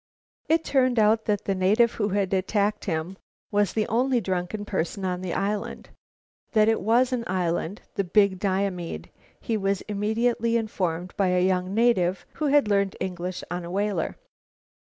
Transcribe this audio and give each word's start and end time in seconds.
It 0.49 0.63
turned 0.63 0.97
out 0.97 1.25
that 1.25 1.45
the 1.45 1.53
native 1.53 1.91
who 1.91 2.09
had 2.09 2.33
attacked 2.33 2.85
him 2.85 3.17
was 3.51 3.71
the 3.73 3.85
only 3.87 4.19
drunken 4.19 4.65
person 4.65 5.05
on 5.05 5.21
the 5.21 5.35
island. 5.35 5.89
That 6.53 6.67
it 6.67 6.81
was 6.81 7.13
an 7.13 7.23
island, 7.27 7.81
the 7.93 8.03
Big 8.03 8.39
Diomede, 8.39 9.11
he 9.39 9.57
was 9.57 9.81
immediately 9.81 10.57
informed 10.57 11.15
by 11.17 11.27
a 11.27 11.45
young 11.45 11.75
native 11.75 12.25
who 12.41 12.45
had 12.47 12.67
learned 12.67 12.97
English 12.99 13.43
on 13.51 13.63
a 13.63 13.69
whaler. 13.69 14.17